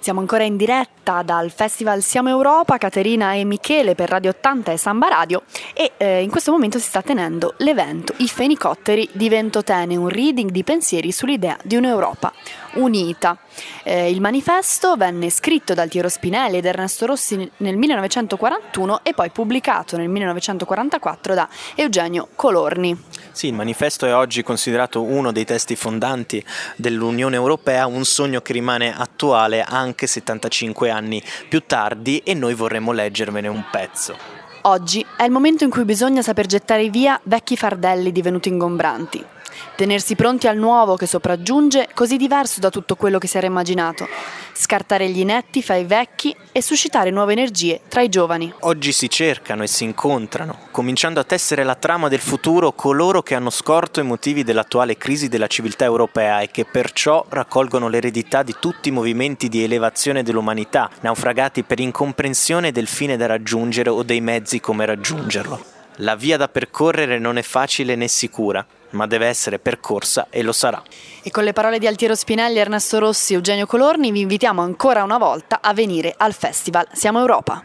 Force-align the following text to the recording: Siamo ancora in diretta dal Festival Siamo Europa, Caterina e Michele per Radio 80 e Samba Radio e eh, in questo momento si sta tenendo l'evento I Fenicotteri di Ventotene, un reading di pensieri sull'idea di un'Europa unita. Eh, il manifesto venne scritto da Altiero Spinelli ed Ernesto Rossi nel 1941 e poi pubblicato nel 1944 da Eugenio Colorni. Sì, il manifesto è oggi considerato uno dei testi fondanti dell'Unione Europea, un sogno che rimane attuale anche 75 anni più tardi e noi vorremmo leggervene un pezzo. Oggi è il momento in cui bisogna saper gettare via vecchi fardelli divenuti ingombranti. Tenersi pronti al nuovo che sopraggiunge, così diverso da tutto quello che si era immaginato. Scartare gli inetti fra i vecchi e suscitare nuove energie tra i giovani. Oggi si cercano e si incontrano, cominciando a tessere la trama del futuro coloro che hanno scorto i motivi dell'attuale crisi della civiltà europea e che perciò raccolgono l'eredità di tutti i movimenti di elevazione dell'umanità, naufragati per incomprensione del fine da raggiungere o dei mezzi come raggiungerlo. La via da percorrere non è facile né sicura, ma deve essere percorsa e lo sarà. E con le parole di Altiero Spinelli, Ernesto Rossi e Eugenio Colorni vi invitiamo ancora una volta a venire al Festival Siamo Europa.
Siamo 0.00 0.20
ancora 0.20 0.44
in 0.44 0.56
diretta 0.56 1.20
dal 1.20 1.50
Festival 1.50 2.02
Siamo 2.02 2.30
Europa, 2.30 2.78
Caterina 2.78 3.34
e 3.34 3.44
Michele 3.44 3.94
per 3.94 4.08
Radio 4.08 4.30
80 4.30 4.72
e 4.72 4.78
Samba 4.78 5.08
Radio 5.08 5.42
e 5.74 5.92
eh, 5.98 6.22
in 6.22 6.30
questo 6.30 6.52
momento 6.52 6.78
si 6.78 6.86
sta 6.86 7.02
tenendo 7.02 7.52
l'evento 7.58 8.14
I 8.16 8.26
Fenicotteri 8.26 9.06
di 9.12 9.28
Ventotene, 9.28 9.96
un 9.96 10.08
reading 10.08 10.50
di 10.50 10.64
pensieri 10.64 11.12
sull'idea 11.12 11.58
di 11.62 11.76
un'Europa 11.76 12.32
unita. 12.74 13.36
Eh, 13.82 14.10
il 14.10 14.20
manifesto 14.20 14.96
venne 14.96 15.30
scritto 15.30 15.74
da 15.74 15.82
Altiero 15.82 16.08
Spinelli 16.08 16.58
ed 16.58 16.64
Ernesto 16.64 17.06
Rossi 17.06 17.50
nel 17.58 17.76
1941 17.76 19.00
e 19.02 19.14
poi 19.14 19.30
pubblicato 19.30 19.96
nel 19.96 20.08
1944 20.08 21.34
da 21.34 21.48
Eugenio 21.74 22.28
Colorni. 22.34 22.96
Sì, 23.32 23.48
il 23.48 23.54
manifesto 23.54 24.06
è 24.06 24.14
oggi 24.14 24.42
considerato 24.42 25.02
uno 25.02 25.32
dei 25.32 25.44
testi 25.44 25.76
fondanti 25.76 26.44
dell'Unione 26.76 27.36
Europea, 27.36 27.86
un 27.86 28.04
sogno 28.04 28.40
che 28.40 28.52
rimane 28.52 28.94
attuale 28.96 29.62
anche 29.62 30.06
75 30.06 30.90
anni 30.90 31.22
più 31.48 31.62
tardi 31.66 32.18
e 32.18 32.34
noi 32.34 32.54
vorremmo 32.54 32.92
leggervene 32.92 33.48
un 33.48 33.64
pezzo. 33.70 34.38
Oggi 34.62 35.04
è 35.16 35.24
il 35.24 35.30
momento 35.30 35.64
in 35.64 35.70
cui 35.70 35.84
bisogna 35.84 36.20
saper 36.20 36.44
gettare 36.44 36.90
via 36.90 37.18
vecchi 37.24 37.56
fardelli 37.56 38.12
divenuti 38.12 38.50
ingombranti. 38.50 39.24
Tenersi 39.74 40.14
pronti 40.14 40.46
al 40.46 40.56
nuovo 40.56 40.96
che 40.96 41.06
sopraggiunge, 41.06 41.88
così 41.94 42.16
diverso 42.16 42.60
da 42.60 42.70
tutto 42.70 42.96
quello 42.96 43.18
che 43.18 43.26
si 43.26 43.36
era 43.36 43.46
immaginato. 43.46 44.06
Scartare 44.52 45.08
gli 45.08 45.20
inetti 45.20 45.62
fra 45.62 45.76
i 45.76 45.84
vecchi 45.84 46.36
e 46.52 46.60
suscitare 46.60 47.10
nuove 47.10 47.32
energie 47.32 47.80
tra 47.88 48.02
i 48.02 48.08
giovani. 48.08 48.52
Oggi 48.60 48.92
si 48.92 49.08
cercano 49.08 49.62
e 49.62 49.66
si 49.66 49.84
incontrano, 49.84 50.58
cominciando 50.70 51.20
a 51.20 51.24
tessere 51.24 51.64
la 51.64 51.74
trama 51.76 52.08
del 52.08 52.20
futuro 52.20 52.72
coloro 52.72 53.22
che 53.22 53.34
hanno 53.34 53.50
scorto 53.50 54.00
i 54.00 54.04
motivi 54.04 54.44
dell'attuale 54.44 54.96
crisi 54.96 55.28
della 55.28 55.46
civiltà 55.46 55.84
europea 55.84 56.40
e 56.40 56.50
che 56.50 56.64
perciò 56.64 57.24
raccolgono 57.28 57.88
l'eredità 57.88 58.42
di 58.42 58.54
tutti 58.58 58.88
i 58.88 58.92
movimenti 58.92 59.48
di 59.48 59.64
elevazione 59.64 60.22
dell'umanità, 60.22 60.90
naufragati 61.00 61.62
per 61.62 61.80
incomprensione 61.80 62.72
del 62.72 62.86
fine 62.86 63.16
da 63.16 63.26
raggiungere 63.26 63.88
o 63.90 64.02
dei 64.02 64.20
mezzi 64.20 64.60
come 64.60 64.84
raggiungerlo. 64.84 65.78
La 65.96 66.16
via 66.16 66.36
da 66.36 66.48
percorrere 66.48 67.18
non 67.18 67.36
è 67.36 67.42
facile 67.42 67.94
né 67.94 68.08
sicura, 68.08 68.64
ma 68.90 69.06
deve 69.06 69.26
essere 69.26 69.58
percorsa 69.58 70.26
e 70.30 70.42
lo 70.42 70.52
sarà. 70.52 70.82
E 71.22 71.30
con 71.30 71.44
le 71.44 71.52
parole 71.52 71.78
di 71.78 71.86
Altiero 71.86 72.14
Spinelli, 72.14 72.58
Ernesto 72.58 72.98
Rossi 72.98 73.32
e 73.32 73.36
Eugenio 73.36 73.66
Colorni 73.66 74.10
vi 74.10 74.20
invitiamo 74.20 74.62
ancora 74.62 75.02
una 75.02 75.18
volta 75.18 75.60
a 75.60 75.74
venire 75.74 76.14
al 76.16 76.32
Festival 76.32 76.86
Siamo 76.92 77.18
Europa. 77.20 77.64